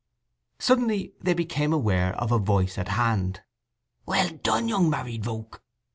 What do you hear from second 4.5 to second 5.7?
young married volk!